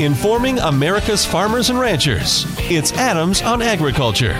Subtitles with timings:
[0.00, 2.46] informing America's farmers and ranchers.
[2.70, 4.34] It's Adams on Agriculture,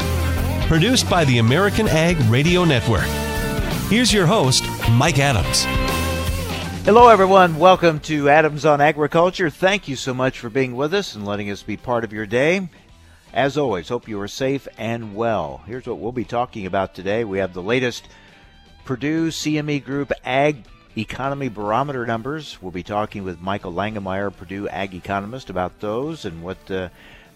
[0.66, 3.04] produced by the American Ag Radio Network.
[3.90, 5.64] Here's your host, Mike Adams.
[6.86, 7.58] Hello, everyone.
[7.58, 9.50] Welcome to Adams on Agriculture.
[9.50, 12.24] Thank you so much for being with us and letting us be part of your
[12.24, 12.70] day.
[13.34, 15.62] As always, hope you are safe and well.
[15.66, 17.22] Here's what we'll be talking about today.
[17.22, 18.08] We have the latest
[18.86, 20.64] Purdue CME Group Ag
[20.96, 22.60] Economy Barometer numbers.
[22.60, 26.88] We'll be talking with Michael Langemeier, Purdue Ag Economist, about those and what uh,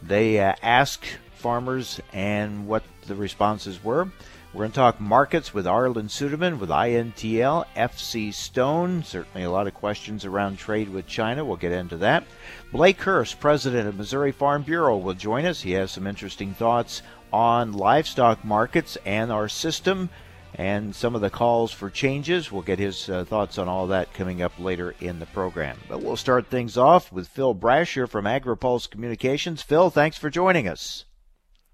[0.02, 4.08] they uh, ask farmers and what the responses were.
[4.52, 9.02] We're going to talk markets with Arlan Suderman with INTL, FC Stone.
[9.02, 11.44] Certainly a lot of questions around trade with China.
[11.44, 12.24] We'll get into that.
[12.70, 15.62] Blake Hurst, president of Missouri Farm Bureau, will join us.
[15.62, 20.08] He has some interesting thoughts on livestock markets and our system
[20.54, 22.52] and some of the calls for changes.
[22.52, 25.78] We'll get his uh, thoughts on all that coming up later in the program.
[25.88, 29.62] But we'll start things off with Phil Brasher from AgriPulse Communications.
[29.62, 31.04] Phil, thanks for joining us.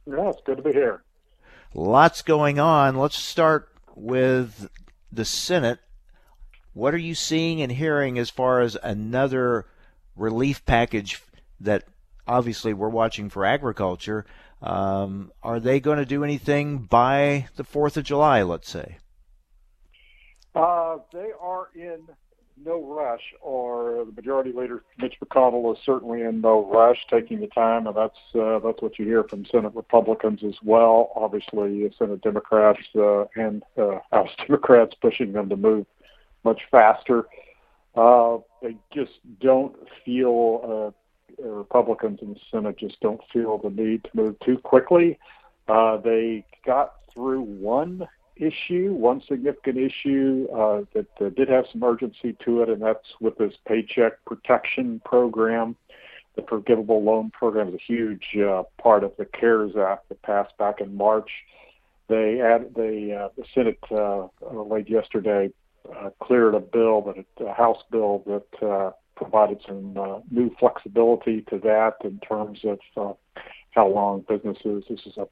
[0.06, 1.02] Yeah, it's good to be here.
[1.74, 2.96] Lots going on.
[2.96, 4.70] Let's start with
[5.12, 5.78] the Senate.
[6.72, 9.66] What are you seeing and hearing as far as another
[10.16, 11.22] relief package
[11.60, 11.84] that
[12.26, 14.24] obviously we're watching for agriculture?
[14.62, 18.98] Um, are they going to do anything by the 4th of July, let's say?
[20.54, 22.00] Uh, they are in
[22.64, 27.46] no rush, or the majority leader Mitch McConnell is certainly in no rush, taking the
[27.46, 31.12] time, and that's uh, that's what you hear from Senate Republicans as well.
[31.14, 35.86] Obviously, Senate Democrats uh, and uh, House Democrats pushing them to move
[36.44, 37.26] much faster.
[37.94, 40.99] Uh, they just don't feel uh,
[41.42, 45.18] Republicans in the Senate just don't feel the need to move too quickly.
[45.68, 51.82] Uh, they got through one issue, one significant issue uh, that uh, did have some
[51.82, 55.76] urgency to it, and that's with this Paycheck Protection Program.
[56.36, 60.56] The forgivable loan program is a huge uh, part of the CARES Act that passed
[60.58, 61.30] back in March.
[62.08, 65.50] They add, they, uh, the Senate uh, late yesterday
[65.96, 71.58] uh, cleared a bill, a House bill that uh, provided some uh, new flexibility to
[71.58, 73.12] that in terms of uh,
[73.72, 74.84] how long businesses.
[74.88, 75.26] This is a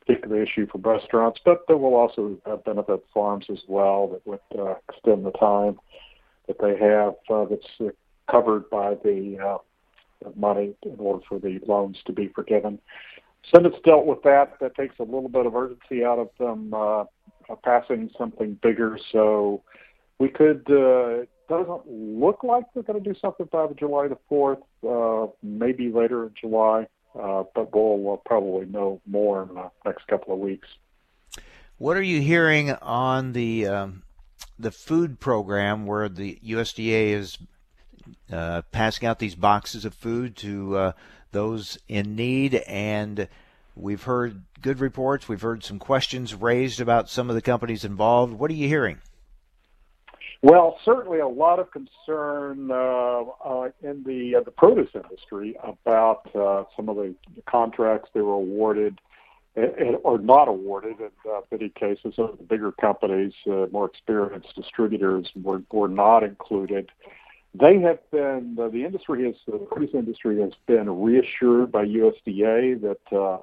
[0.00, 4.74] particular issue for restaurants, but that will also benefit farms as well that would uh,
[4.88, 5.78] extend the time
[6.48, 7.14] that they have
[7.48, 7.94] that's
[8.28, 9.58] covered by the
[10.34, 12.80] money in order for the loans to be forgiven.
[13.54, 14.54] Senate's dealt with that.
[14.60, 17.04] That takes a little bit of urgency out of them uh,
[17.62, 18.98] passing something bigger.
[19.12, 19.62] So
[20.18, 20.68] we could.
[20.68, 24.60] Uh, doesn't look like they're going to do something by the July the fourth.
[24.88, 26.86] Uh, maybe later in July
[27.18, 30.68] uh, but we'll probably know more in the next couple of weeks.
[31.78, 34.02] What are you hearing on the um,
[34.58, 37.38] the food program where the USDA is
[38.30, 40.92] uh, passing out these boxes of food to uh,
[41.32, 42.54] those in need?
[42.54, 43.28] And
[43.74, 45.28] we've heard good reports.
[45.28, 48.34] We've heard some questions raised about some of the companies involved.
[48.34, 48.98] What are you hearing?
[50.42, 56.34] Well, certainly a lot of concern uh, uh, in the uh, the produce industry about
[56.34, 57.14] uh, some of the
[57.46, 59.00] contracts they were awarded
[60.02, 62.14] or not awarded in uh, many cases.
[62.16, 66.90] Some of the bigger companies, uh, more experienced distributors, were were not included.
[67.52, 73.42] They have been the industry has the produce industry has been reassured by USDA that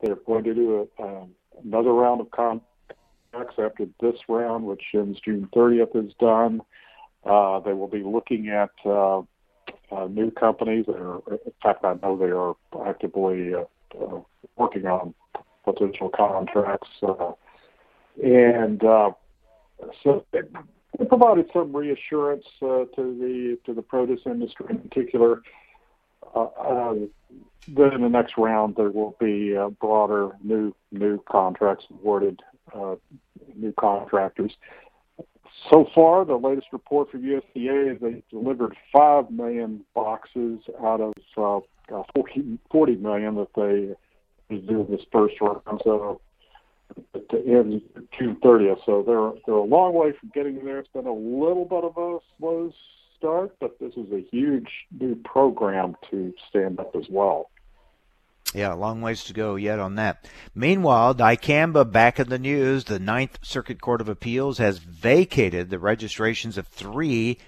[0.00, 1.30] they're going to do a, um,
[1.64, 2.60] another round of con-
[3.58, 6.60] after this round, which ends June 30th, is done.
[7.24, 9.18] Uh, they will be looking at uh,
[9.90, 10.86] uh, new companies.
[10.88, 13.64] Are, in fact, I know they are actively uh,
[14.00, 14.20] uh,
[14.56, 15.14] working on
[15.64, 16.88] potential contracts.
[17.02, 17.32] Uh,
[18.22, 18.80] and
[20.02, 20.50] so it,
[20.98, 25.42] it provided some reassurance to the to the produce industry in particular.
[26.34, 26.94] Uh,
[27.68, 32.40] then in the next round, there will be broader new new contracts awarded
[33.54, 34.52] new contractors.
[35.70, 41.12] So far, the latest report from USDA is they delivered 5 million boxes out of
[41.36, 45.80] uh, 40, 40 million that they do this first round.
[45.82, 46.20] So
[47.30, 47.82] to end
[48.18, 48.78] June 30th.
[48.86, 50.78] So they're they're a long way from getting there.
[50.78, 52.72] It's been a little bit of a slow
[53.18, 54.68] start, but this is a huge
[54.98, 57.50] new program to stand up as well.
[58.54, 60.28] Yeah, a long ways to go yet on that.
[60.54, 62.84] Meanwhile, dicamba back in the news.
[62.84, 67.38] The Ninth Circuit Court of Appeals has vacated the registrations of three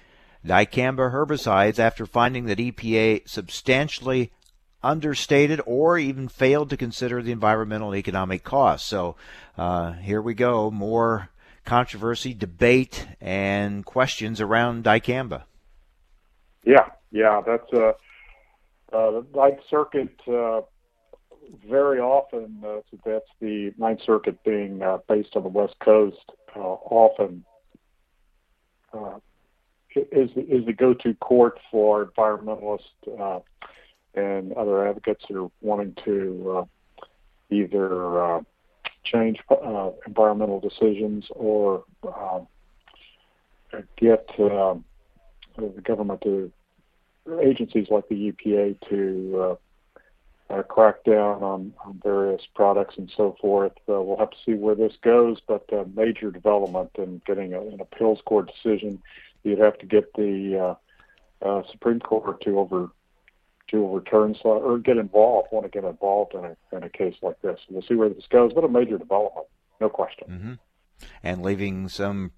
[0.45, 4.31] dicamba herbicides after finding that EPA substantially
[4.83, 8.87] understated or even failed to consider the environmental and economic costs.
[8.87, 9.15] So
[9.57, 10.69] uh, here we go.
[10.69, 11.29] More
[11.65, 15.43] controversy, debate, and questions around dicamba.
[16.63, 17.93] Yeah, yeah, that's uh,
[18.91, 20.61] Uh, the Ninth Circuit uh,
[21.67, 26.59] very often, uh, that's the Ninth Circuit being uh, based on the West Coast, uh,
[26.59, 27.43] often
[28.93, 29.17] uh,
[29.95, 32.79] is is the go-to court for environmentalists
[33.19, 33.39] uh,
[34.15, 36.57] and other advocates who are wanting to
[37.01, 37.05] uh,
[37.49, 38.43] either
[39.03, 39.39] change
[40.05, 42.47] environmental decisions or um,
[43.97, 44.83] get um,
[45.57, 46.51] the government to
[47.41, 49.57] agencies like the EPA to
[50.49, 53.73] uh, uh, crack down on, on various products and so forth.
[53.87, 57.61] Uh, we'll have to see where this goes, but uh, major development in getting a,
[57.61, 59.01] an appeals court decision,
[59.43, 60.75] you'd have to get the
[61.43, 62.89] uh, uh, Supreme Court to over
[63.69, 67.39] to overturn or get involved, want to get involved in a in a case like
[67.41, 67.59] this.
[67.69, 69.45] we'll see where this goes, but a major development,
[69.79, 70.27] no question.
[70.27, 70.53] Mm-hmm.
[71.21, 72.31] And leaving some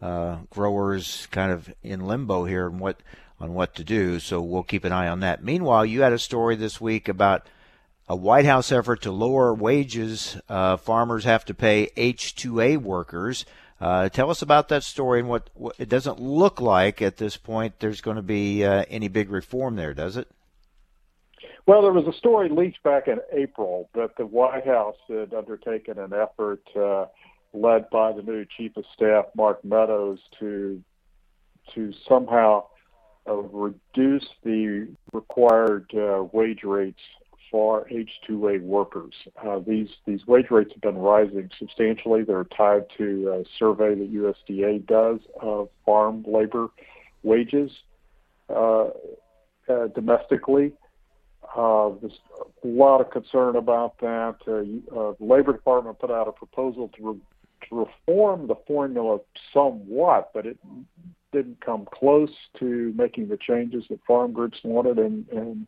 [0.00, 3.00] uh, growers kind of in limbo here on what
[3.40, 4.20] on what to do.
[4.20, 5.42] So we'll keep an eye on that.
[5.42, 7.48] Meanwhile, you had a story this week about
[8.08, 13.44] a White House effort to lower wages uh, farmers have to pay H-2A workers.
[13.80, 17.36] Uh, tell us about that story and what, what, it doesn't look like at this
[17.36, 20.28] point there's going to be uh, any big reform there, does it?
[21.66, 25.98] Well, there was a story leaked back in April that the White House had undertaken
[25.98, 27.06] an effort uh,
[27.52, 30.82] led by the new Chief of Staff, Mark Meadows, to
[31.74, 32.64] to somehow
[33.28, 37.00] uh, reduce the required uh, wage rates
[37.50, 39.14] for H-2A workers.
[39.44, 42.22] Uh, these these wage rates have been rising substantially.
[42.22, 46.68] They're tied to a survey that USDA does of farm labor
[47.22, 47.70] wages
[48.48, 48.88] uh,
[49.68, 50.72] uh, domestically.
[51.56, 52.18] Uh, there's
[52.64, 54.36] a lot of concern about that.
[54.46, 57.20] Uh, uh, the Labor Department put out a proposal to, re-
[57.68, 59.18] to reform the formula
[59.52, 60.58] somewhat, but it
[61.32, 65.66] didn't come close to making the changes that farm groups wanted, and, and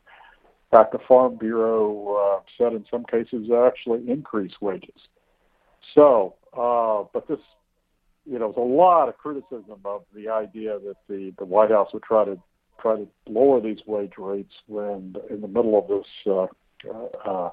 [0.70, 5.00] fact, the Farm Bureau uh, said in some cases actually increase wages.
[5.94, 7.38] So, uh, but this,
[8.26, 11.90] you know, there's a lot of criticism of the idea that the, the White House
[11.92, 12.38] would try to
[12.80, 16.46] try to lower these wage rates when in the middle of this uh,
[17.28, 17.50] uh,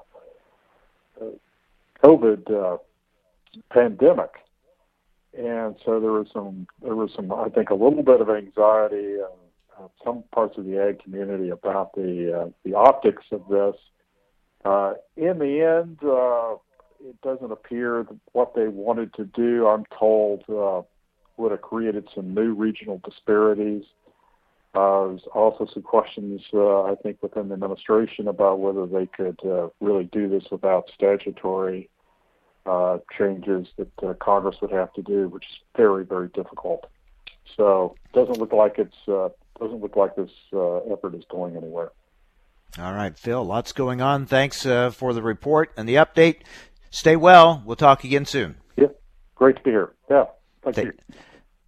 [1.20, 1.24] uh,
[2.04, 2.76] COVID uh,
[3.70, 4.30] pandemic.
[5.36, 9.14] And so there was some, there was some, I think, a little bit of anxiety
[9.14, 9.45] and
[9.78, 13.76] uh, some parts of the ag community about the uh, the optics of this.
[14.64, 16.56] Uh, in the end, uh,
[17.08, 20.82] it doesn't appear that what they wanted to do, I'm told, uh,
[21.36, 23.84] would have created some new regional disparities.
[24.74, 29.38] Uh, there's also some questions, uh, I think, within the administration about whether they could
[29.44, 31.88] uh, really do this without statutory
[32.66, 36.86] uh, changes that uh, Congress would have to do, which is very, very difficult.
[37.56, 39.28] So it doesn't look like it's uh,
[39.58, 41.92] doesn't look like this uh, effort is going anywhere.
[42.78, 44.26] All right, Phil, lots going on.
[44.26, 46.40] Thanks uh, for the report and the update.
[46.90, 47.62] Stay well.
[47.64, 48.56] We'll talk again soon.
[48.76, 48.88] Yeah,
[49.34, 49.92] great to be here.
[50.10, 50.24] Yeah,
[50.62, 50.92] thank you.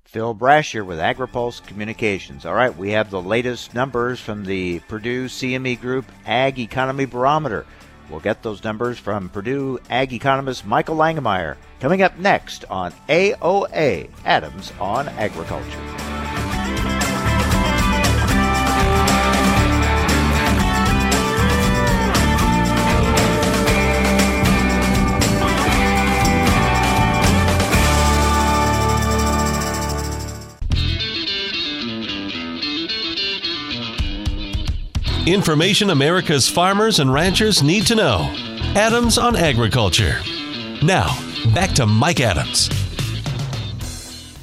[0.04, 2.46] Phil Brasher with AgriPulse Communications.
[2.46, 7.66] All right, we have the latest numbers from the Purdue CME Group Ag Economy Barometer.
[8.10, 14.08] We'll get those numbers from Purdue ag economist Michael Langemeier coming up next on AOA
[14.24, 15.97] Adams on Agriculture.
[35.32, 38.34] Information America's farmers and ranchers need to know.
[38.74, 40.16] Adams on Agriculture.
[40.82, 41.18] Now,
[41.52, 42.70] back to Mike Adams.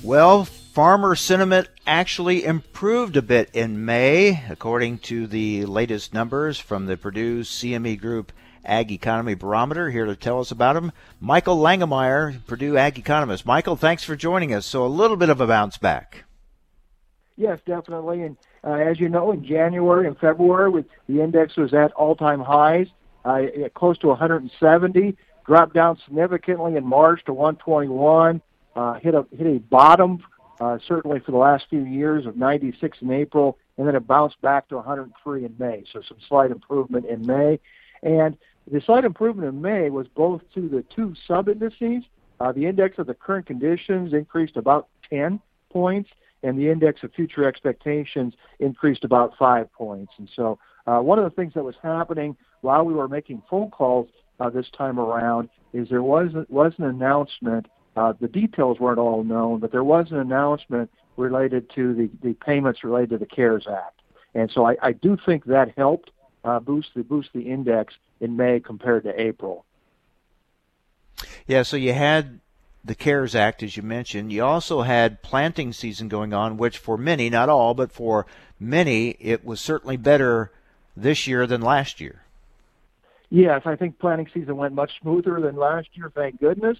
[0.03, 6.85] Well, farmer sentiment actually improved a bit in May, according to the latest numbers from
[6.85, 8.31] the Purdue CME Group
[8.63, 9.89] Ag Economy Barometer.
[9.89, 13.43] Here to tell us about them, Michael Langemeier, Purdue Ag Economist.
[13.43, 14.67] Michael, thanks for joining us.
[14.67, 16.25] So, a little bit of a bounce back.
[17.37, 18.21] Yes, definitely.
[18.21, 22.41] And uh, as you know, in January and February, with the index was at all-time
[22.41, 22.87] highs,
[23.23, 23.43] uh,
[23.75, 25.15] close to 170.
[25.45, 28.41] Dropped down significantly in March to 121.
[28.75, 30.23] Uh, hit a hit a bottom,
[30.59, 34.41] uh, certainly for the last few years of 96 in April, and then it bounced
[34.41, 35.83] back to 103 in May.
[35.93, 37.59] So some slight improvement in May,
[38.01, 38.35] and
[38.69, 42.03] the slight improvement in May was both to the two sub indices.
[42.39, 46.09] Uh, the index of the current conditions increased about 10 points,
[46.45, 50.13] and the index of future expectations increased about five points.
[50.17, 53.71] And so, uh, one of the things that was happening while we were making phone
[53.71, 54.07] calls
[54.39, 57.67] uh, this time around is there was was an announcement.
[57.95, 62.33] Uh, the details weren't all known, but there was an announcement related to the, the
[62.33, 64.01] payments related to the CARES Act.
[64.33, 66.11] And so I, I do think that helped
[66.43, 69.65] uh, boost the boost the index in May compared to April.
[71.47, 72.41] Yeah, so you had
[72.85, 74.31] the CARES Act, as you mentioned.
[74.31, 78.25] You also had planting season going on, which for many, not all, but for
[78.59, 80.51] many, it was certainly better
[80.95, 82.21] this year than last year.
[83.29, 86.77] Yes, I think planting season went much smoother than last year, thank goodness.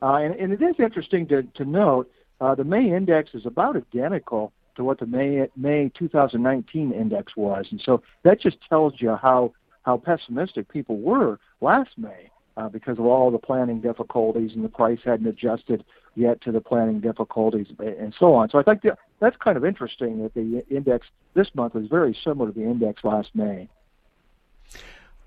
[0.00, 2.10] Uh, and, and it is interesting to, to note
[2.40, 7.66] uh, the May index is about identical to what the May May 2019 index was,
[7.72, 12.98] and so that just tells you how how pessimistic people were last May uh, because
[12.98, 15.84] of all the planning difficulties and the price hadn't adjusted
[16.16, 18.50] yet to the planning difficulties and so on.
[18.50, 22.18] So I think that, that's kind of interesting that the index this month is very
[22.24, 23.68] similar to the index last May.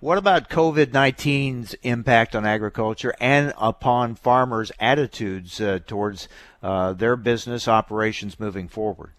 [0.01, 6.27] What about COVID 19's impact on agriculture and upon farmers' attitudes uh, towards
[6.61, 9.11] uh, their business operations moving forward?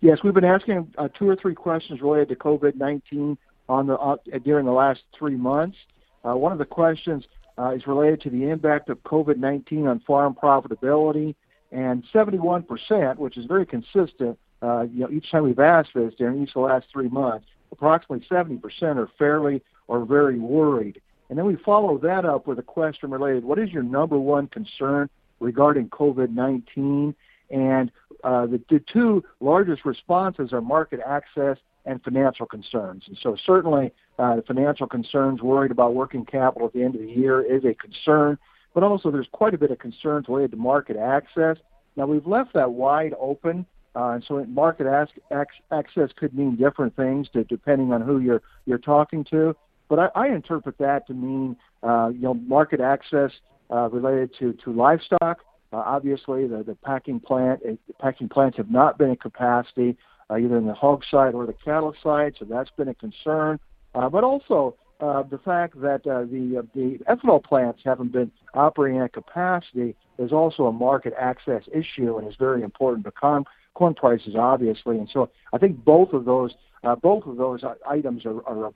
[0.00, 3.94] Yes, we've been asking uh, two or three questions related to COVID 19 on the
[3.94, 5.78] uh, during the last three months.
[6.24, 7.24] Uh, one of the questions
[7.58, 11.34] uh, is related to the impact of COVID 19 on farm profitability,
[11.70, 16.50] and 71%, which is very consistent, you know, each time we've asked this during each
[16.50, 18.60] of the last three months, approximately 70%
[18.96, 21.00] are fairly or very worried.
[21.28, 24.48] And then we follow that up with a question related, what is your number one
[24.48, 25.08] concern
[25.40, 27.14] regarding COVID-19?
[27.50, 27.90] And
[28.22, 33.04] uh, the, the two largest responses are market access and financial concerns.
[33.06, 37.00] And so certainly uh, the financial concerns, worried about working capital at the end of
[37.00, 38.38] the year is a concern,
[38.74, 41.56] but also there's quite a bit of concerns related to market access.
[41.96, 47.28] Now we've left that wide open uh, and so market access could mean different things
[47.34, 49.54] to, depending on who you're you're talking to.
[49.88, 53.30] But I, I interpret that to mean uh, you know market access
[53.70, 55.40] uh, related to to livestock.
[55.72, 59.98] Uh, obviously, the the packing plant uh, packing plants have not been at capacity
[60.36, 63.58] either in the hog side or the cattle side, so that's been a concern.
[63.94, 68.30] Uh, but also uh, the fact that uh, the uh, the ethanol plants haven't been
[68.54, 73.44] operating at capacity is also a market access issue and is very important to com-
[73.74, 74.98] corn prices, obviously.
[74.98, 78.72] And so I think both of those uh, both of those items are, are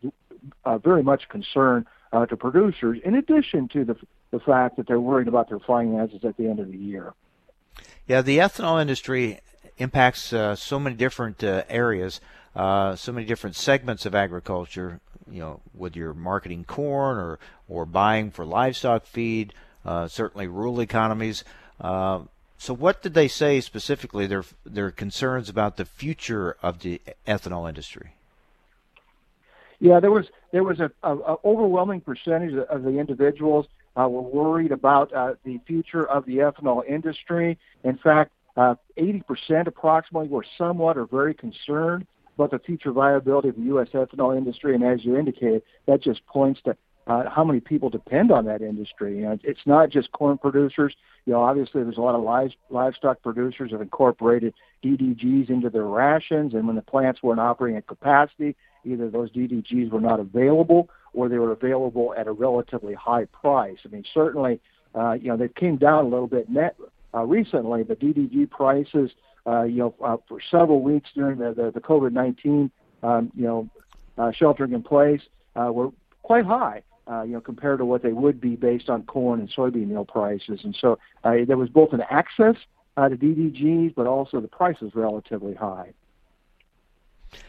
[0.65, 2.99] uh, very much concern uh, to producers.
[3.05, 3.97] In addition to the
[4.33, 7.15] the fact that they're worried about their finances at the end of the year.
[8.07, 9.39] Yeah, the ethanol industry
[9.78, 12.21] impacts uh, so many different uh, areas,
[12.54, 15.00] uh, so many different segments of agriculture.
[15.28, 19.52] You know, with your marketing corn or or buying for livestock feed,
[20.06, 21.42] certainly rural economies.
[22.59, 24.26] So, what did they say specifically?
[24.26, 28.12] Their their concerns about the future of the ethanol industry.
[29.78, 33.66] Yeah, there was there was a, a, a overwhelming percentage of the individuals
[33.97, 37.59] uh, were worried about uh, the future of the ethanol industry.
[37.85, 43.57] In fact, uh, 80% approximately were somewhat or very concerned about the future viability of
[43.57, 43.89] the U.S.
[43.95, 44.75] ethanol industry.
[44.75, 48.63] And as you indicated, that just points to uh, how many people depend on that
[48.63, 49.19] industry.
[49.19, 50.95] You know, it's not just corn producers.
[51.25, 55.85] You know, obviously there's a lot of live, livestock producers have incorporated DDGs into their
[55.85, 60.89] rations, and when the plants weren't operating at capacity, either those DDGs were not available
[61.13, 63.79] or they were available at a relatively high price.
[63.85, 64.61] I mean, certainly,
[64.95, 66.77] uh, you know, they came down a little bit net
[67.25, 69.11] recently, the DDG prices,
[69.47, 72.71] uh, you know, uh, for several weeks during the the, the COVID-19,
[73.03, 73.69] um, you know,
[74.19, 75.21] uh, sheltering in place,
[75.55, 75.91] uh, were
[76.23, 79.49] quite high uh, you know, compared to what they would be based on corn and
[79.51, 80.61] soybean meal prices.
[80.65, 82.57] And so uh, there was both an access
[82.97, 85.93] uh, to DDGs, but also the price is relatively high.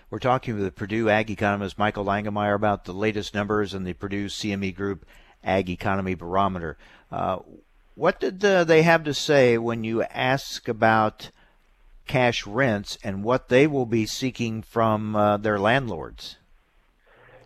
[0.09, 3.93] We're talking with the Purdue ag economist Michael Langemeier about the latest numbers in the
[3.93, 5.05] Purdue CME Group
[5.43, 6.77] Ag Economy Barometer.
[7.97, 11.31] What did they have to say when you ask about
[12.05, 16.37] cash rents and what they will be seeking from uh, their landlords?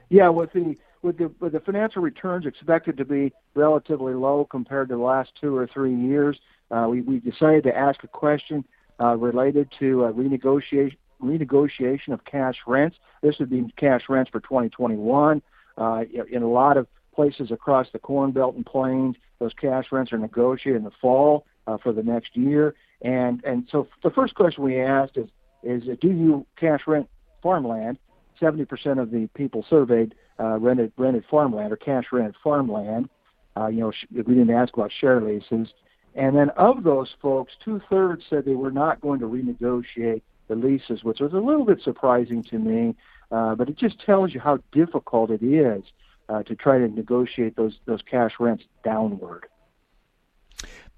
[0.10, 4.89] Yeah, with the with the with the financial returns expected to be relatively low compared
[4.89, 6.38] to the last two or three years,
[6.70, 8.65] uh, we we decided to ask a question
[9.00, 12.98] uh, related to renegotiation renegotiation of cash rents.
[13.22, 15.41] This would be cash rents for 2021.
[15.77, 20.13] Uh, in a lot of places across the Corn Belt and Plains, those cash rents
[20.13, 22.75] are negotiated in the fall uh, for the next year.
[23.01, 25.27] And and so the first question we asked is
[25.63, 27.10] is do you cash rent
[27.41, 27.98] farmland?
[28.39, 33.10] 70% of the people surveyed uh, rented rented farmland or cash rented farmland.
[33.56, 35.74] Uh, you know, we didn't ask about share leases.
[36.15, 40.56] And then of those folks, two thirds said they were not going to renegotiate the
[40.56, 42.96] leases, which was a little bit surprising to me.
[43.32, 45.84] Uh, but it just tells you how difficult it is
[46.31, 49.47] uh, to try to negotiate those those cash rents downward.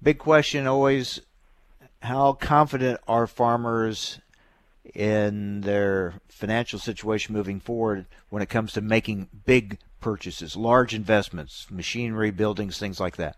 [0.02, 1.20] Big question always:
[2.00, 4.20] How confident are farmers
[4.94, 11.66] in their financial situation moving forward when it comes to making big purchases, large investments,
[11.70, 13.36] machinery, buildings, things like that?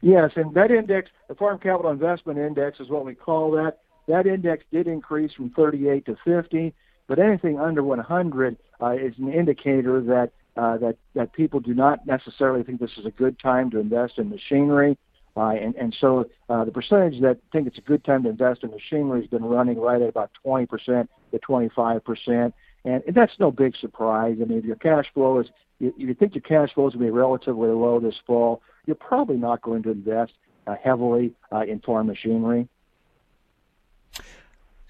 [0.00, 3.80] Yes, and that index, the Farm Capital Investment Index is what we call that.
[4.08, 6.72] That index did increase from 38 to 50,
[7.10, 12.06] but anything under 100 uh, is an indicator that uh, that that people do not
[12.06, 14.96] necessarily think this is a good time to invest in machinery.
[15.36, 18.62] Uh, and, and so uh, the percentage that think it's a good time to invest
[18.62, 22.52] in machinery has been running right at about 20% to 25%.
[22.84, 24.36] And, and that's no big surprise.
[24.40, 25.48] I mean, if your cash flow is,
[25.80, 28.94] you, you think your cash flow is going to be relatively low this fall, you're
[28.94, 30.32] probably not going to invest
[30.68, 32.68] uh, heavily uh, in farm machinery.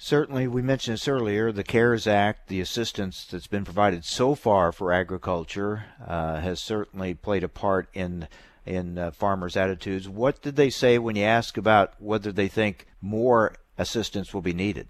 [0.02, 1.52] Certainly, we mentioned this earlier.
[1.52, 7.12] The CARES Act, the assistance that's been provided so far for agriculture, uh, has certainly
[7.12, 8.26] played a part in
[8.64, 10.08] in uh, farmers' attitudes.
[10.08, 14.54] What did they say when you ask about whether they think more assistance will be
[14.54, 14.88] needed?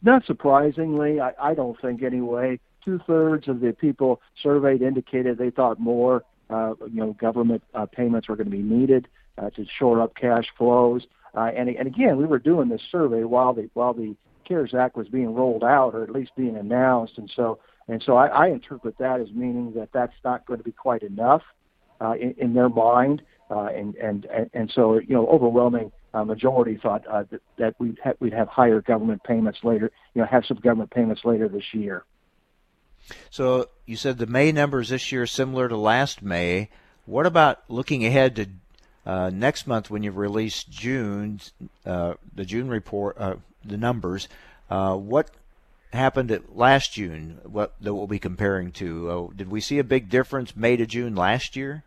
[0.00, 2.60] Not surprisingly, I, I don't think anyway.
[2.84, 7.86] Two thirds of the people surveyed indicated they thought more, uh, you know, government uh,
[7.86, 9.08] payments were going to be needed
[9.38, 11.04] uh, to shore up cash flows.
[11.36, 14.16] Uh, and, and again, we were doing this survey while the while the
[14.48, 17.18] CARES Act was being rolled out, or at least being announced.
[17.18, 20.64] And so, and so, I, I interpret that as meaning that that's not going to
[20.64, 21.42] be quite enough
[22.00, 23.22] uh, in, in their mind.
[23.48, 27.98] Uh, and, and and so, you know, overwhelming uh, majority thought uh, that, that we'd
[28.02, 29.92] ha- we'd have higher government payments later.
[30.14, 32.04] You know, have some government payments later this year.
[33.30, 36.70] So you said the May numbers this year similar to last May.
[37.04, 38.48] What about looking ahead to
[39.06, 41.40] uh, next month when you release June,
[41.86, 44.28] uh, the June report, uh, the numbers?
[44.68, 45.30] Uh, what
[45.92, 47.38] happened at last June?
[47.44, 49.10] What that we'll be comparing to?
[49.10, 51.84] Uh, did we see a big difference May to June last year?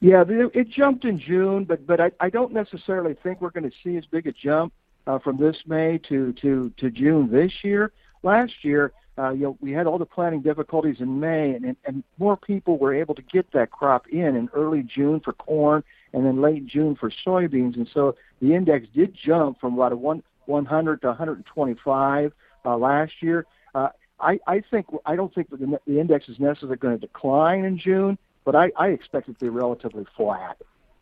[0.00, 3.76] Yeah, it jumped in June, but but I, I don't necessarily think we're going to
[3.82, 4.72] see as big a jump
[5.06, 7.92] uh, from this May to to to June this year.
[8.22, 11.76] Last year, uh, you know, we had all the planting difficulties in May, and, and
[11.84, 15.82] and more people were able to get that crop in in early June for corn,
[16.16, 19.96] and then late June for soybeans, and so the index did jump from about a
[19.96, 22.32] one 100 to 125
[22.64, 23.44] uh, last year.
[23.74, 27.64] Uh, I, I think I don't think the, the index is necessarily going to decline
[27.64, 30.56] in June, but I, I expect it to be relatively flat.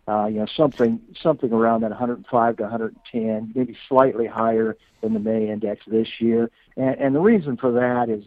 [0.08, 5.20] Uh, you know, something something around that 105 to 110, maybe slightly higher than the
[5.20, 6.50] May index this year.
[6.76, 8.24] And, and the reason for that is,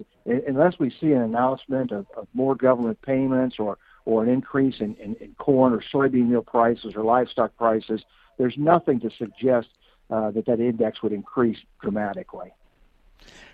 [0.48, 4.96] unless we see an announcement of, of more government payments or or an increase in,
[4.96, 8.02] in, in corn or soybean meal prices or livestock prices,
[8.38, 9.68] there's nothing to suggest
[10.10, 12.54] uh, that that index would increase dramatically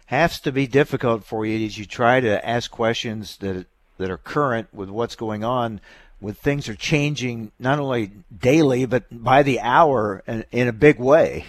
[0.07, 3.65] has to be difficult for you as you try to ask questions that
[3.97, 5.79] that are current with what's going on
[6.19, 10.99] when things are changing not only daily but by the hour in, in a big
[10.99, 11.45] way.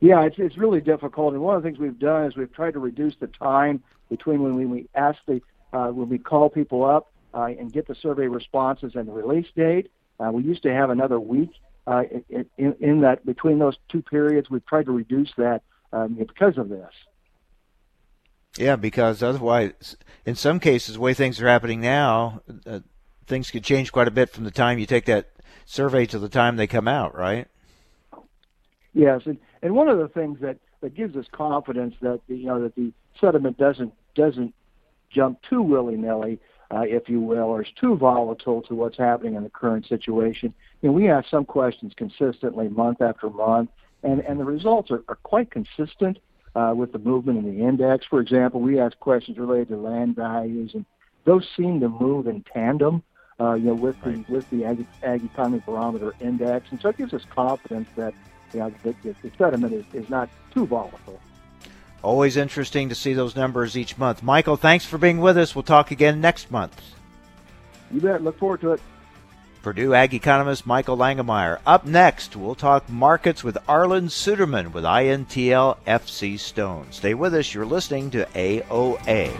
[0.00, 2.74] Yeah, it's it's really difficult, and one of the things we've done is we've tried
[2.74, 5.40] to reduce the time between when we, we ask the
[5.72, 9.46] uh, when we call people up uh, and get the survey responses and the release
[9.54, 9.90] date.
[10.18, 11.50] Uh, we used to have another week
[11.86, 12.02] uh,
[12.56, 14.48] in, in, that between those two periods.
[14.48, 16.90] We've tried to reduce that um, because of this.
[18.56, 22.80] Yeah, because otherwise, in some cases, the way things are happening now, uh,
[23.26, 25.30] things could change quite a bit from the time you take that
[25.66, 27.48] survey to the time they come out, right?
[28.94, 32.46] Yes, and, and one of the things that, that gives us confidence that the, you
[32.46, 34.54] know that the sentiment doesn't doesn't
[35.10, 39.34] jump too willy nilly, uh, if you will, or is too volatile to what's happening
[39.34, 40.52] in the current situation.
[40.82, 43.70] You know, we ask some questions consistently, month after month,
[44.02, 46.18] and and the results are, are quite consistent
[46.54, 48.06] uh, with the movement in the index.
[48.06, 50.84] For example, we ask questions related to land values, and
[51.24, 53.02] those seem to move in tandem,
[53.38, 54.26] uh, you know, with right.
[54.26, 58.14] the with the ag, ag economy barometer index, and so it gives us confidence that
[58.52, 61.20] you know the, the, the sentiment is, is not too volatile.
[62.02, 64.22] Always interesting to see those numbers each month.
[64.22, 65.54] Michael, thanks for being with us.
[65.54, 66.80] We'll talk again next month.
[67.90, 68.22] You bet.
[68.22, 68.80] Look forward to it.
[69.62, 71.58] Purdue Ag economist Michael Langemeier.
[71.66, 76.86] Up next, we'll talk markets with Arlan Suderman with INTL FC Stone.
[76.90, 77.52] Stay with us.
[77.52, 79.32] You're listening to AOA.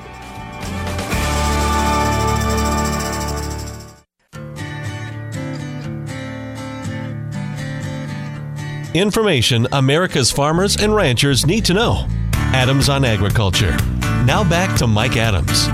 [8.97, 12.09] Information America's farmers and ranchers need to know.
[12.57, 13.77] Adams on Agriculture.
[14.25, 15.69] Now back to Mike Adams.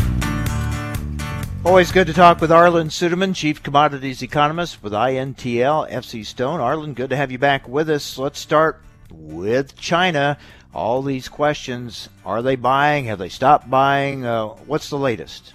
[1.65, 6.59] Always good to talk with Arlan Suderman, Chief Commodities Economist with INTL FC Stone.
[6.59, 8.19] Arlan, good to have you back with us.
[8.19, 10.37] Let's start with China.
[10.75, 13.05] All these questions are they buying?
[13.05, 14.27] Have they stopped buying?
[14.27, 15.55] Uh, what's the latest?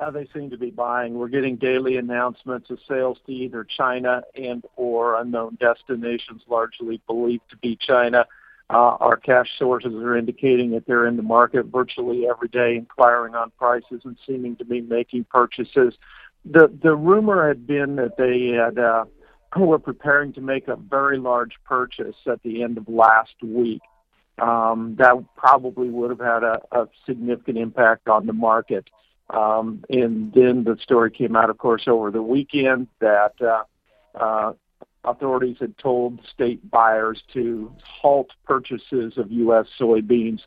[0.00, 1.14] uh, they seem to be buying.
[1.14, 7.50] We're getting daily announcements of sales to either China and or unknown destinations, largely believed
[7.50, 8.26] to be China.
[8.72, 13.34] Uh, our cash sources are indicating that they're in the market virtually every day, inquiring
[13.34, 15.94] on prices and seeming to be making purchases.
[16.44, 19.06] The the rumor had been that they had uh,
[19.58, 23.82] were preparing to make a very large purchase at the end of last week.
[24.40, 28.88] Um, that probably would have had a, a significant impact on the market.
[29.30, 33.64] Um, and then the story came out, of course, over the weekend that uh,
[34.18, 34.52] uh,
[35.04, 39.66] authorities had told state buyers to halt purchases of U.S.
[39.78, 40.40] soybeans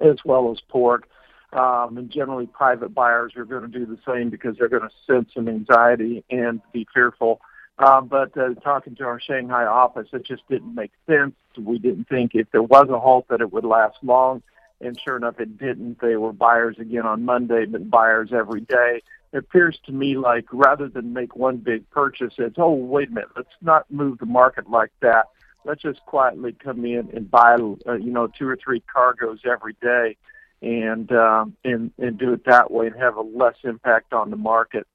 [0.00, 1.08] as well as pork.
[1.52, 4.94] Um, and generally, private buyers are going to do the same because they're going to
[5.06, 7.40] sense some anxiety and be fearful.
[7.78, 11.34] Uh, but uh, talking to our Shanghai office, it just didn't make sense.
[11.56, 14.42] We didn't think if there was a halt that it would last long
[14.80, 16.00] and sure enough, it didn't.
[16.00, 19.02] They were buyers again on Monday, but buyers every day.
[19.34, 23.12] It appears to me like rather than make one big purchase, it's oh wait a
[23.12, 25.26] minute, let's not move the market like that.
[25.64, 29.74] Let's just quietly come in and buy, uh, you know, two or three cargoes every
[29.82, 30.16] day,
[30.62, 34.36] and um, and and do it that way and have a less impact on the
[34.36, 34.86] market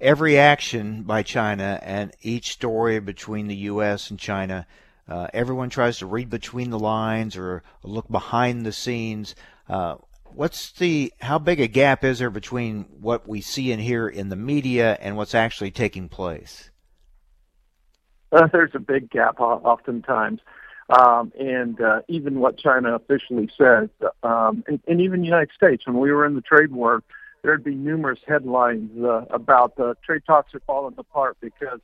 [0.00, 4.10] every action by China and each story between the U.S.
[4.10, 4.64] and China
[5.08, 9.34] uh, everyone tries to read between the lines or look behind the scenes.
[9.68, 9.96] Uh,
[10.34, 14.28] what's the how big a gap is there between what we see and hear in
[14.28, 16.70] the media and what's actually taking place?
[18.30, 20.40] Uh, there's a big gap oftentimes.
[20.90, 23.90] Um, and uh, even what China officially says,
[24.22, 27.02] um, and, and, even the United States, when we were in the trade war,
[27.42, 31.80] there'd be numerous headlines uh, about the trade talks are falling apart because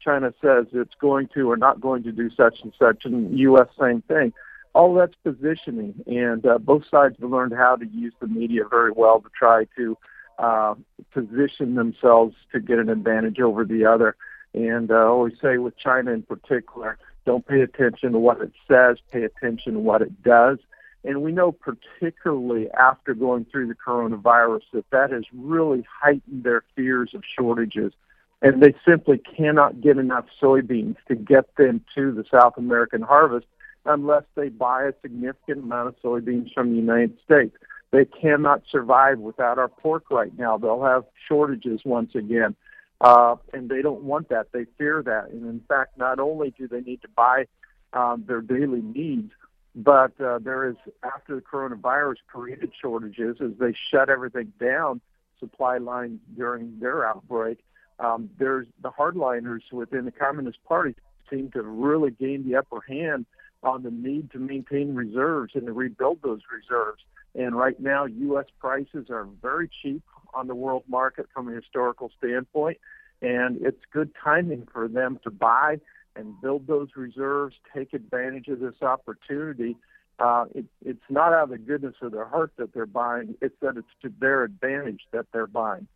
[0.00, 3.68] China says it's going to or not going to do such and such, and U.S.
[3.78, 4.32] same thing.
[4.76, 8.92] All that's positioning, and uh, both sides have learned how to use the media very
[8.92, 9.96] well to try to
[10.38, 10.74] uh,
[11.14, 14.16] position themselves to get an advantage over the other.
[14.52, 18.52] And uh, I always say with China in particular, don't pay attention to what it
[18.68, 20.58] says, pay attention to what it does.
[21.04, 26.64] And we know particularly after going through the coronavirus that that has really heightened their
[26.74, 27.94] fears of shortages
[28.42, 33.46] and they simply cannot get enough soybeans to get them to the South American harvest
[33.86, 37.56] unless they buy a significant amount of soybeans from the United States.
[37.92, 40.58] They cannot survive without our pork right now.
[40.58, 42.56] They'll have shortages once again.
[43.00, 44.48] Uh, and they don't want that.
[44.52, 45.30] They fear that.
[45.30, 47.46] And in fact, not only do they need to buy
[47.92, 49.32] um, their daily needs,
[49.74, 55.00] but uh, there is, after the coronavirus created shortages, as they shut everything down,
[55.38, 57.58] supply lines during their outbreak,
[57.98, 60.94] um, there's the hardliners within the Communist Party
[61.30, 63.26] seem to really gain the upper hand
[63.66, 67.02] on the need to maintain reserves and to rebuild those reserves.
[67.34, 68.46] And right now, U.S.
[68.58, 70.02] prices are very cheap
[70.32, 72.78] on the world market from a historical standpoint,
[73.20, 75.80] and it's good timing for them to buy
[76.14, 79.76] and build those reserves, take advantage of this opportunity.
[80.18, 83.56] Uh, it, it's not out of the goodness of their heart that they're buying; it's
[83.60, 85.86] that it's to their advantage that they're buying.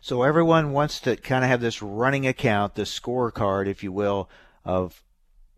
[0.00, 4.30] So everyone wants to kind of have this running account, this scorecard, if you will,
[4.64, 5.02] of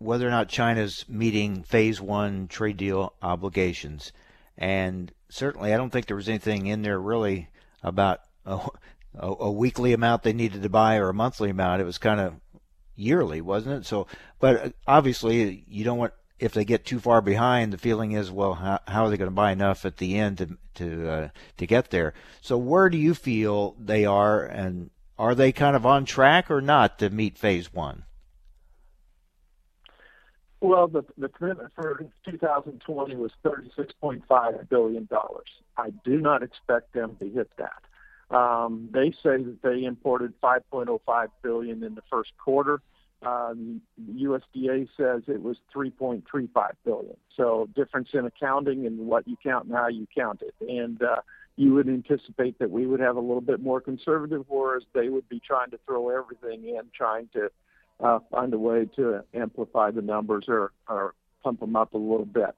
[0.01, 4.13] whether or not China's meeting phase one trade deal obligations.
[4.57, 7.49] And certainly, I don't think there was anything in there really
[7.83, 8.59] about a,
[9.15, 11.83] a, a weekly amount they needed to buy or a monthly amount.
[11.83, 12.35] It was kind of
[12.97, 13.87] yearly, wasn't it?
[13.87, 14.07] So,
[14.39, 18.55] but obviously, you don't want if they get too far behind, the feeling is, well,
[18.55, 21.67] how, how are they going to buy enough at the end to to uh, to
[21.67, 22.15] get there?
[22.41, 26.63] So where do you feel they are, and are they kind of on track or
[26.63, 28.05] not to meet phase one?
[30.61, 35.49] Well, the, the commitment for 2020 was 36.5 billion dollars.
[35.77, 38.37] I do not expect them to hit that.
[38.37, 42.81] Um, they say that they imported 5.05 billion in the first quarter.
[43.23, 46.49] Um, USDA says it was 3.35
[46.85, 47.17] billion.
[47.37, 50.55] So difference in accounting and what you count and how you count it.
[50.61, 51.17] And uh,
[51.57, 55.29] you would anticipate that we would have a little bit more conservative, whereas they would
[55.29, 57.51] be trying to throw everything in, trying to
[58.03, 62.27] uh, find a way to amplify the numbers or, or pump them up a little
[62.27, 62.55] bit.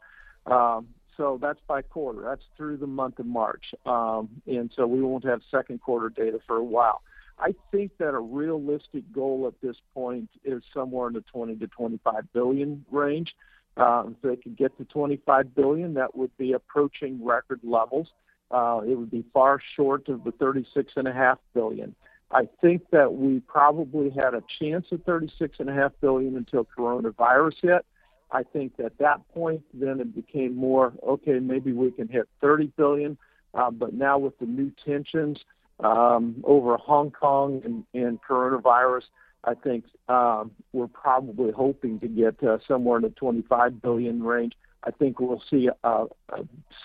[0.46, 2.22] Um, so that's by quarter.
[2.22, 3.74] That's through the month of March.
[3.84, 7.02] Um, and so we won't have second quarter data for a while.
[7.38, 11.66] I think that a realistic goal at this point is somewhere in the 20 to
[11.66, 13.34] 25 billion range.
[13.76, 18.08] Uh, if they could get to 25 billion, that would be approaching record levels.
[18.50, 21.94] Uh, it would be far short of the 36.5 billion.
[22.32, 27.86] I think that we probably had a chance at 36.5 billion until coronavirus hit.
[28.30, 31.38] I think at that point, then it became more okay.
[31.38, 33.18] Maybe we can hit 30 billion,
[33.52, 35.38] uh, but now with the new tensions
[35.80, 39.02] um, over Hong Kong and, and coronavirus,
[39.44, 44.54] I think um, we're probably hoping to get uh, somewhere in the 25 billion range.
[44.84, 46.08] I think we'll see a, a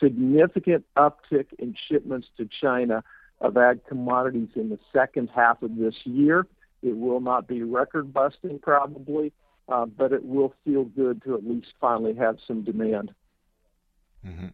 [0.02, 3.04] significant uptick in shipments to China
[3.39, 6.47] of ag commodities in the second half of this year.
[6.82, 9.34] It will not be record busting probably,
[9.69, 13.13] uh, but it will feel good to at least finally have some demand.
[14.26, 14.47] Mm-hmm.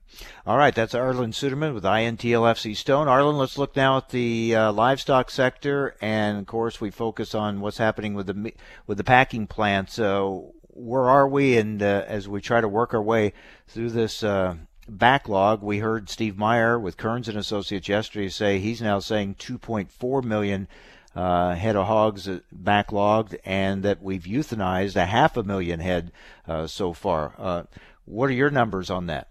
[0.45, 3.07] All right, that's Arlan Suderman with INTLFC Stone.
[3.07, 7.59] Arlan, let's look now at the uh, livestock sector, and of course, we focus on
[7.59, 8.53] what's happening with the
[8.85, 9.93] with the packing plants.
[9.93, 11.57] So, where are we?
[11.57, 13.33] And uh, as we try to work our way
[13.67, 14.55] through this uh,
[14.87, 20.23] backlog, we heard Steve Meyer with Kerns and Associates yesterday say he's now saying 2.4
[20.23, 20.67] million
[21.15, 26.11] uh, head of hogs backlogged, and that we've euthanized a half a million head
[26.47, 27.33] uh, so far.
[27.37, 27.63] Uh,
[28.05, 29.27] what are your numbers on that?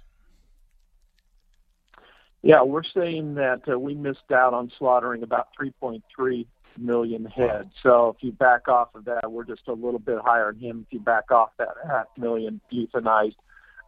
[2.42, 6.46] Yeah, we're saying that uh, we missed out on slaughtering about 3.3
[6.78, 7.70] million head.
[7.82, 10.86] So if you back off of that, we're just a little bit higher than him.
[10.86, 13.36] If you back off that half million euthanized,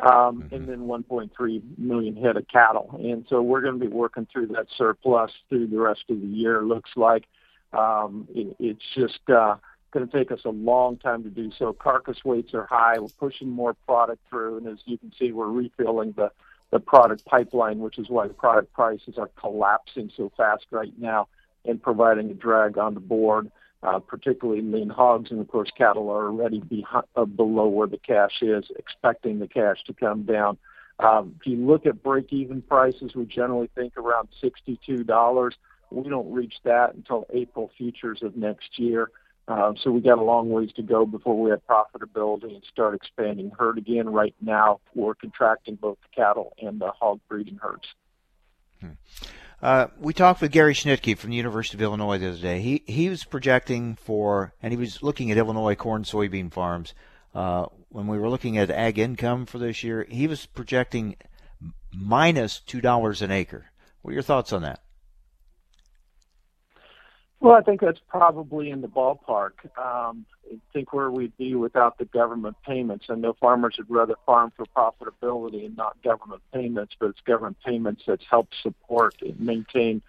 [0.04, 0.54] um, mm-hmm.
[0.54, 2.98] and then 1.3 million head of cattle.
[3.02, 6.26] And so we're going to be working through that surplus through the rest of the
[6.26, 6.62] year.
[6.62, 7.24] Looks like
[7.72, 9.56] um, it, it's just uh,
[9.92, 11.72] going to take us a long time to do so.
[11.72, 12.98] Carcass weights are high.
[12.98, 16.30] We're pushing more product through, and as you can see, we're refilling the
[16.70, 21.28] the product pipeline, which is why the product prices are collapsing so fast right now
[21.64, 23.48] and providing a drag on the board,
[24.00, 25.30] particularly lean hogs.
[25.30, 26.62] And of course, cattle are already
[27.16, 30.58] uh, below where the cash is, expecting the cash to come down.
[30.98, 35.52] Um, if you look at break even prices, we generally think around $62.
[35.90, 39.10] We don't reach that until April futures of next year.
[39.46, 42.94] Uh, so we got a long ways to go before we have profitability and start
[42.94, 44.08] expanding herd again.
[44.08, 47.86] Right now, we're contracting both the cattle and the hog breeding herds.
[49.62, 52.60] Uh, we talked with Gary Schnitkey from the University of Illinois the other day.
[52.60, 56.94] He he was projecting for, and he was looking at Illinois corn soybean farms.
[57.34, 61.16] Uh, when we were looking at ag income for this year, he was projecting
[61.92, 63.70] minus two dollars an acre.
[64.02, 64.83] What are your thoughts on that?
[67.44, 69.66] Well, I think that's probably in the ballpark.
[69.76, 73.04] Um, I think where we'd be without the government payments.
[73.10, 77.58] I know farmers would rather farm for profitability and not government payments, but it's government
[77.62, 80.00] payments that's helped support and maintain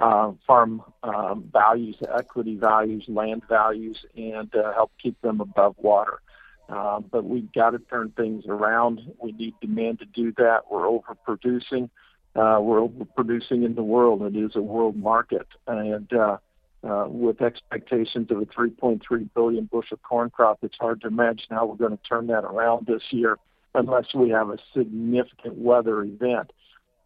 [0.00, 6.20] uh, farm um, values, equity values, land values, and uh, help keep them above water.
[6.68, 9.00] Uh, but we've got to turn things around.
[9.18, 10.70] We need demand to do that.
[10.70, 11.88] We're overproducing.
[12.36, 14.20] Uh, we're overproducing in the world.
[14.20, 16.36] It is a world market, and uh,
[16.82, 21.76] with expectations of a 3.3 billion bushel corn crop, it's hard to imagine how we're
[21.76, 23.38] going to turn that around this year
[23.74, 26.52] unless we have a significant weather event.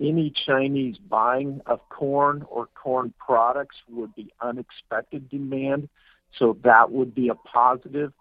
[0.00, 5.88] Any Chinese buying of corn or corn products would be unexpected demand,
[6.38, 8.12] so that would be a positive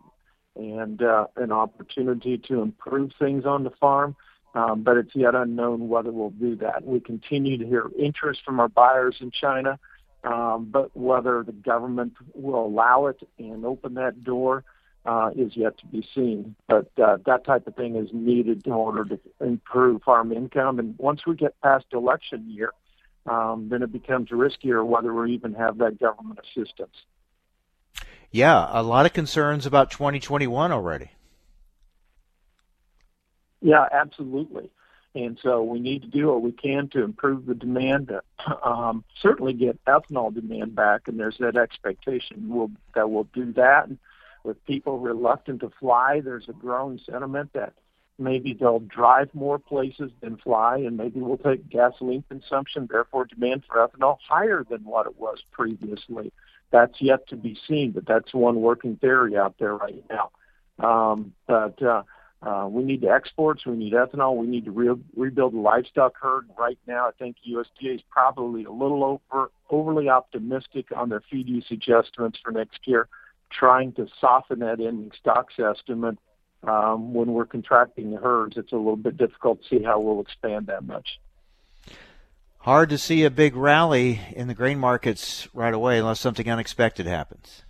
[0.55, 4.15] and uh, an opportunity to improve things on the farm.
[4.53, 6.85] Um, but it's yet unknown whether we'll do that.
[6.85, 9.77] We continue to hear interest from our buyers in China
[10.25, 14.63] um, but whether the government will allow it and open that door
[15.05, 16.55] uh, is yet to be seen.
[16.67, 20.79] But uh, that type of thing is needed in order to improve farm income.
[20.79, 22.71] And once we get past election year,
[23.27, 26.95] um, then it becomes riskier whether we even have that government assistance.
[28.31, 31.11] Yeah, a lot of concerns about 2021 already.
[33.61, 34.69] Yeah, absolutely.
[35.15, 39.03] And so we need to do what we can to improve the demand, to, um,
[39.21, 41.07] certainly get ethanol demand back.
[41.07, 43.87] And there's that expectation we'll, that we'll do that.
[43.87, 43.97] And
[44.43, 47.73] with people reluctant to fly, there's a growing sentiment that
[48.17, 53.63] maybe they'll drive more places than fly, and maybe we'll take gasoline consumption, therefore demand
[53.67, 56.31] for ethanol higher than what it was previously.
[56.71, 60.31] That's yet to be seen, but that's one working theory out there right now.
[60.79, 62.03] Um, but uh,
[62.45, 63.65] uh, we need the exports.
[63.65, 64.37] We need ethanol.
[64.37, 66.47] We need to re- rebuild the livestock herd.
[66.57, 71.49] Right now, I think USDA is probably a little over overly optimistic on their feed
[71.49, 73.07] usage estimates for next year,
[73.51, 76.19] trying to soften that ending stocks estimate.
[76.63, 80.21] Um, when we're contracting the herds, it's a little bit difficult to see how we'll
[80.21, 81.19] expand that much.
[82.59, 87.05] Hard to see a big rally in the grain markets right away unless something unexpected
[87.05, 87.63] happens.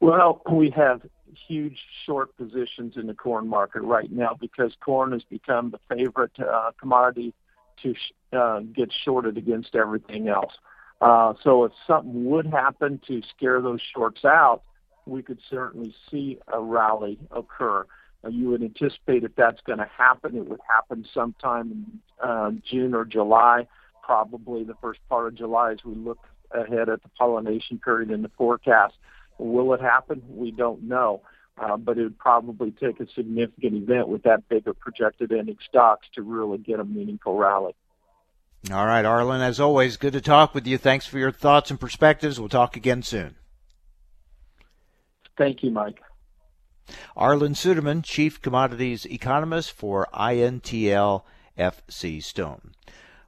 [0.00, 1.02] Well, we have
[1.50, 6.30] huge short positions in the corn market right now because corn has become the favorite
[6.38, 7.34] uh, commodity
[7.82, 7.94] to
[8.32, 10.52] uh, get shorted against everything else.
[11.00, 14.62] Uh, so if something would happen to scare those shorts out,
[15.06, 17.84] we could certainly see a rally occur.
[18.24, 22.50] Uh, you would anticipate if that's going to happen, it would happen sometime in uh,
[22.70, 23.66] June or July,
[24.04, 26.18] probably the first part of July as we look
[26.52, 28.94] ahead at the pollination period in the forecast.
[29.38, 30.22] Will it happen?
[30.28, 31.22] We don't know.
[31.60, 35.58] Uh, but it would probably take a significant event with that big of projected ending
[35.68, 37.74] stocks to really get a meaningful rally.
[38.72, 40.78] All right, Arlan, as always, good to talk with you.
[40.78, 42.40] Thanks for your thoughts and perspectives.
[42.40, 43.36] We'll talk again soon.
[45.36, 46.00] Thank you, Mike.
[47.16, 51.22] Arlan Suderman, Chief Commodities Economist for INTL
[51.58, 52.72] FC Stone.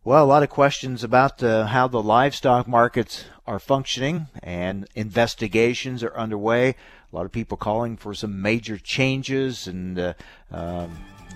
[0.05, 6.03] Well, a lot of questions about uh, how the livestock markets are functioning, and investigations
[6.03, 6.75] are underway.
[7.13, 10.15] A lot of people calling for some major changes and uh,
[10.51, 10.87] uh,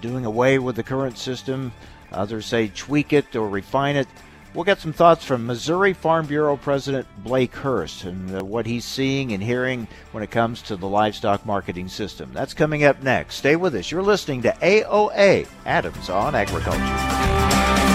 [0.00, 1.72] doing away with the current system.
[2.12, 4.08] Others say tweak it or refine it.
[4.54, 8.86] We'll get some thoughts from Missouri Farm Bureau President Blake Hurst and uh, what he's
[8.86, 12.30] seeing and hearing when it comes to the livestock marketing system.
[12.32, 13.34] That's coming up next.
[13.36, 13.90] Stay with us.
[13.90, 17.85] You're listening to AOA Adams on Agriculture.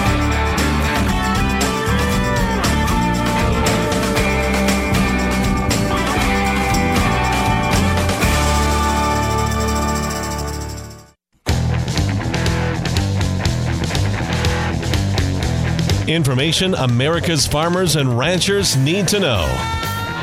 [16.08, 19.44] Information America's farmers and ranchers need to know.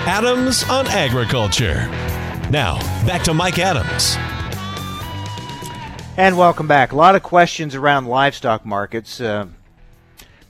[0.05, 1.87] Adams on Agriculture.
[2.49, 4.17] Now, back to Mike Adams.
[6.17, 6.91] And welcome back.
[6.91, 9.47] A lot of questions around livestock markets uh,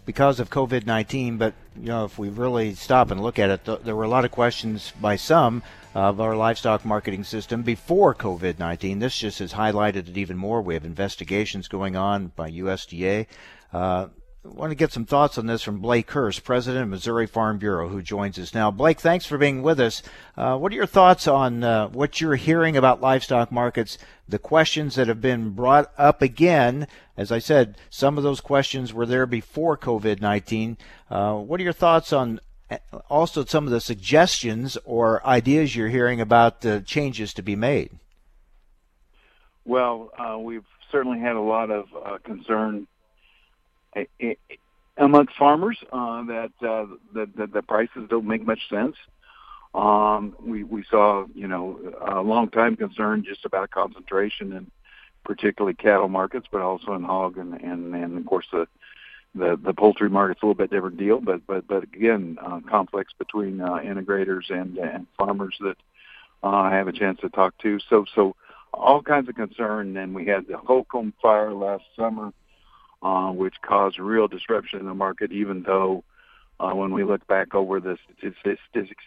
[0.08, 3.66] because of COVID 19, but you know, if we really stop and look at it,
[3.66, 5.62] th- there were a lot of questions by some
[5.94, 8.98] of our livestock marketing system before COVID 19.
[8.98, 10.60] This just has highlighted it even more.
[10.60, 13.28] We have investigations going on by USDA.
[13.72, 14.08] Uh,
[14.44, 17.90] want to get some thoughts on this from Blake Hurst, president of Missouri Farm Bureau,
[17.90, 18.72] who joins us now.
[18.72, 20.02] Blake, thanks for being with us.
[20.38, 23.98] Uh, what are your thoughts on uh, what you're hearing about livestock markets,
[24.28, 26.88] the questions that have been brought up again?
[27.18, 30.78] As I said, some of those questions were there before COVID 19.
[31.10, 32.40] Uh, what are your thoughts on
[32.72, 32.78] uh,
[33.10, 37.92] also some of the suggestions or ideas you're hearing about the changes to be made?
[39.66, 42.18] Well, uh, we've certainly had a lot of uh,
[44.98, 48.96] amongst farmers uh, that, uh, that, that the prices don't make much sense.
[49.74, 54.72] Um, we we saw you know a long time concern just about concentration in
[55.24, 58.68] particularly cattle markets, but also in hog and and, and of course the
[59.36, 63.14] the the poultry market's a little bit different deal, but but but again, uh, conflicts
[63.20, 65.78] between uh, integrators and and farmers that
[66.44, 67.80] uh, I have a chance to talk to.
[67.92, 68.36] So so
[68.74, 69.98] all kinds of concern.
[69.98, 72.34] And we had the Holcomb fire last summer
[73.02, 76.04] uh, which caused real disruption in the market, even though
[76.60, 77.98] uh, when we look back over the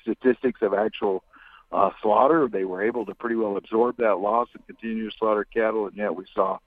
[0.05, 1.23] statistics of actual
[1.71, 5.45] uh, slaughter, they were able to pretty well absorb that loss and continue to slaughter
[5.45, 6.59] cattle, and yet we saw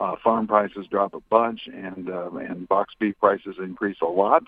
[0.00, 4.42] uh, farm prices drop a bunch and uh, and box beef prices increase a lot,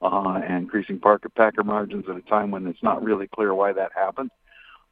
[0.00, 3.72] uh, and increasing packer, packer margins at a time when it's not really clear why
[3.72, 4.30] that happened.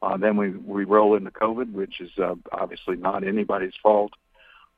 [0.02, 4.12] Uh, then we we roll into COVID, which is uh, obviously not anybody's fault,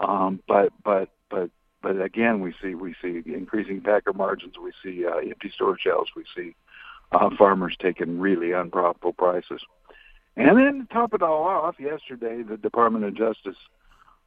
[0.01, 1.51] um, but but but
[1.83, 4.55] but again, we see we see increasing packer margins.
[4.63, 6.11] We see uh, empty store shelves.
[6.17, 6.55] We see
[7.13, 9.63] uh, farmers taking really unprofitable prices.
[10.37, 13.57] And then to top it all off, yesterday the Department of Justice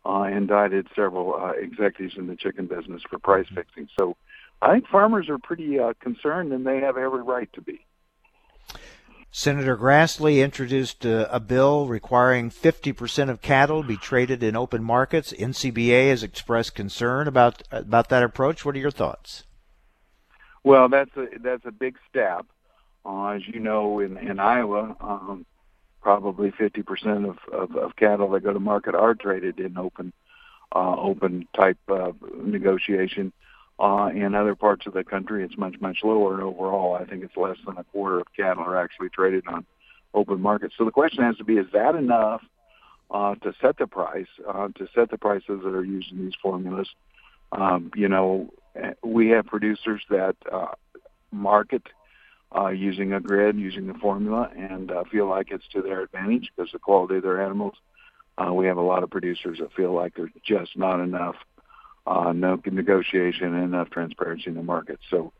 [0.05, 3.87] uh, indicted several uh, executives in the chicken business for price fixing.
[3.97, 4.17] So
[4.61, 7.85] I think farmers are pretty uh, concerned, and they have every right to be.
[9.33, 15.31] Senator Grassley introduced uh, a bill requiring 50% of cattle be traded in open markets.
[15.31, 18.65] NCBA has expressed concern about about that approach.
[18.65, 19.43] What are your thoughts?
[20.65, 22.45] Well, that's a that's a big step.
[23.05, 25.45] Uh, as you know, in in Iowa, um,
[26.01, 30.11] probably 50% of, of, of cattle that go to market are traded in open
[30.75, 33.31] uh, open type uh, negotiation.
[33.81, 36.35] Uh, in other parts of the country, it's much, much lower.
[36.35, 39.65] And overall, I think it's less than a quarter of cattle are actually traded on
[40.13, 40.75] open markets.
[40.77, 42.43] So the question has to be, is that enough
[43.09, 46.35] uh, to set the price, uh, to set the prices that are used in these
[46.39, 46.89] formulas?
[47.51, 48.53] Um, you know,
[49.03, 50.75] we have producers that uh,
[51.31, 51.81] market
[52.55, 56.51] uh, using a grid, using the formula, and uh, feel like it's to their advantage
[56.55, 57.73] because the quality of their animals.
[58.37, 61.35] Uh, we have a lot of producers that feel like there's just not enough
[62.05, 64.99] uh, no negotiation and enough transparency in the market.
[65.09, 65.31] So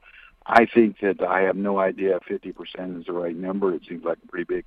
[0.46, 3.74] I think that I have no idea if 50% is the right number.
[3.74, 4.66] It seems like a pretty big,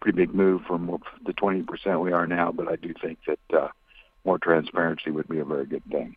[0.00, 3.68] pretty big move from the 20% we are now, but I do think that uh,
[4.24, 6.16] more transparency would be a very good thing.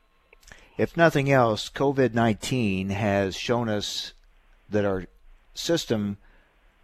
[0.77, 4.13] If nothing else, COVID 19 has shown us
[4.69, 5.05] that our
[5.53, 6.17] system,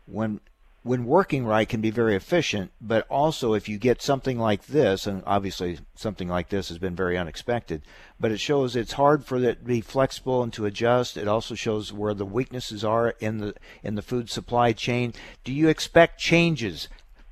[0.06, 0.40] when
[0.84, 5.06] when working right can be very efficient, but also if you get something like this,
[5.06, 7.84] and obviously something like this has been very unexpected,
[8.20, 11.18] but it shows it's hard for it to be flexible and to adjust.
[11.18, 13.54] It also shows where the weaknesses are in the
[13.84, 15.14] in the food supply chain.
[15.44, 16.88] Do you expect changes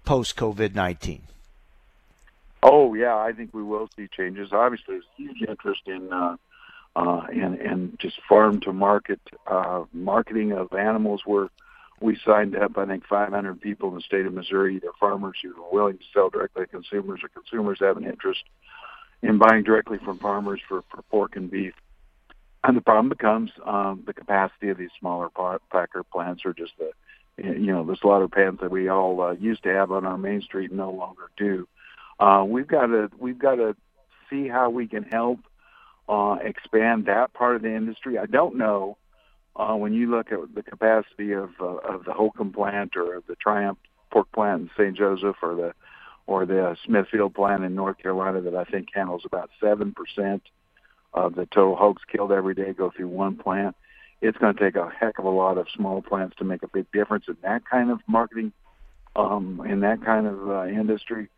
[0.05, 1.23] post COVID nineteen?
[2.61, 4.53] Oh yeah, I think we will see changes.
[4.53, 6.37] Obviously, there's huge interest in uh,
[6.95, 11.23] uh, in, in just farm to market uh, marketing of animals.
[11.25, 11.49] Where
[12.01, 15.49] we signed up, I think, 500 people in the state of Missouri, either farmers who
[15.63, 18.43] are willing to sell directly to consumers or consumers have an interest
[19.21, 21.73] in buying directly from farmers for, for pork and beef.
[22.63, 25.29] And the problem becomes um, the capacity of these smaller
[25.71, 26.91] packer plants or just the,
[27.37, 30.41] you know, the slaughter pens that we all uh, used to have on our main
[30.41, 31.67] street no longer do.
[32.19, 33.75] Uh, we've got to we've got to
[34.29, 35.39] see how we can help
[36.09, 38.17] uh, expand that part of the industry.
[38.17, 38.97] I don't know
[39.55, 43.25] uh, when you look at the capacity of uh, of the Holcomb plant or of
[43.27, 43.77] the Triumph
[44.11, 44.97] pork plant in St.
[44.97, 45.73] Joseph or the
[46.27, 50.43] or the Smithfield plant in North Carolina that I think handles about seven percent
[51.13, 53.75] of the total hogs killed every day go through one plant.
[54.21, 56.67] It's going to take a heck of a lot of small plants to make a
[56.67, 58.51] big difference in that kind of marketing,
[59.15, 61.29] um, in that kind of uh, industry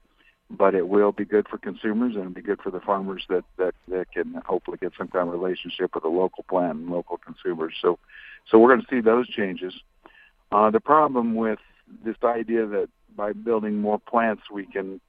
[0.57, 3.43] but it will be good for consumers and it'll be good for the farmers that
[3.57, 7.17] that that can hopefully get some kind of relationship with a local plant and local
[7.17, 7.73] consumers.
[7.81, 7.97] So,
[8.49, 9.73] so we're going to see those changes.
[10.51, 11.59] Uh, the problem with
[12.03, 14.99] this idea that by building more plants we can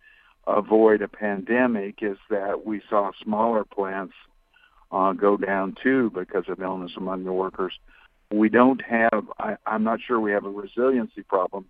[0.46, 4.14] avoid a pandemic is that we saw smaller plants
[4.90, 7.72] uh, go down too because of illness among the workers.
[8.30, 9.24] We don't have.
[9.38, 11.66] I, I'm not sure we have a resiliency problem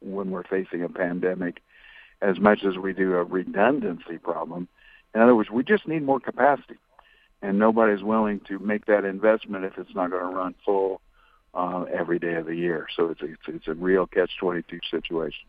[0.00, 1.62] when we're facing a pandemic
[2.22, 4.68] as much as we do a redundancy problem.
[5.14, 6.78] In other words, we just need more capacity,
[7.42, 11.00] and nobody's willing to make that investment if it's not going to run full
[11.54, 12.86] uh, every day of the year.
[12.96, 15.46] So it's a, it's, it's a real catch-22 situation.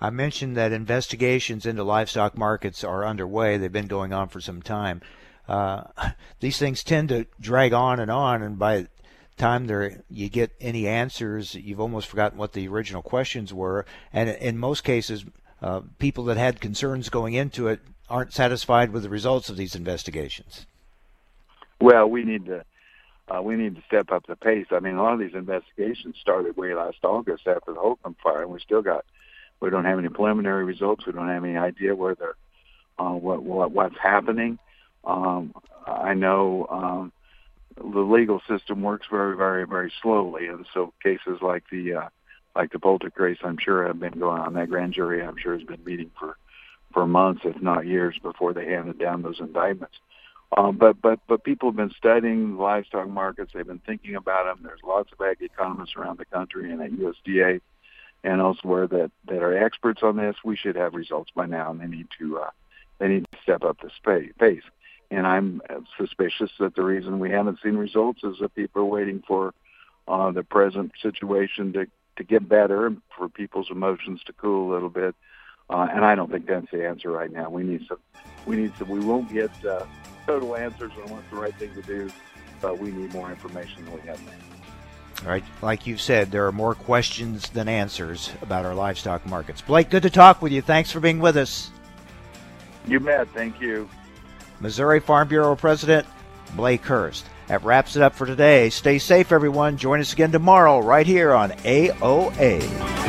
[0.00, 3.56] I mentioned that investigations into livestock markets are underway.
[3.56, 5.00] They've been going on for some time.
[5.48, 5.84] Uh,
[6.40, 8.88] these things tend to drag on and on, and by the
[9.38, 13.86] time there you get any answers, you've almost forgotten what the original questions were.
[14.12, 15.24] And in most cases,
[15.62, 19.74] uh, people that had concerns going into it aren't satisfied with the results of these
[19.74, 20.66] investigations.
[21.80, 22.64] Well, we need to
[23.28, 24.66] uh, we need to step up the pace.
[24.70, 28.42] I mean, a lot of these investigations started way last August after the Holcomb fire,
[28.42, 29.04] and we still got
[29.60, 31.06] we don't have any preliminary results.
[31.06, 32.36] We don't have any idea where they're
[32.98, 34.58] uh, what, what what's happening.
[35.04, 35.54] Um,
[35.86, 37.12] I know um,
[37.76, 42.08] the legal system works very, very, very slowly, and so cases like the uh,
[42.58, 44.54] like the case, I'm sure have been going on.
[44.54, 46.36] That grand jury, I'm sure, has been meeting for
[46.92, 49.94] for months, if not years, before they handed down those indictments.
[50.56, 53.52] Um, but but but people have been studying livestock markets.
[53.54, 54.64] They've been thinking about them.
[54.64, 57.60] There's lots of ag economists around the country and at USDA
[58.24, 60.36] and elsewhere that that are experts on this.
[60.44, 62.50] We should have results by now, and they need to uh,
[62.98, 63.90] they need to step up the
[64.38, 64.62] pace.
[65.10, 65.62] And I'm
[65.96, 69.54] suspicious that the reason we haven't seen results is that people are waiting for
[70.08, 71.86] uh, the present situation to
[72.18, 75.14] to get better and for people's emotions to cool a little bit.
[75.70, 77.50] Uh, and I don't think that's the answer right now.
[77.50, 77.98] We need some.
[78.46, 78.88] We need some.
[78.88, 79.84] We won't get uh,
[80.26, 82.10] total answers on what's the right thing to do,
[82.60, 84.32] but we need more information than we have now.
[85.24, 89.60] All right, like you've said, there are more questions than answers about our livestock markets.
[89.60, 90.62] Blake, good to talk with you.
[90.62, 91.70] Thanks for being with us.
[92.86, 93.28] You bet.
[93.34, 93.90] Thank you.
[94.60, 96.06] Missouri Farm Bureau President
[96.54, 97.26] Blake Hurst.
[97.48, 98.68] That wraps it up for today.
[98.68, 99.78] Stay safe, everyone.
[99.78, 103.07] Join us again tomorrow right here on AOA.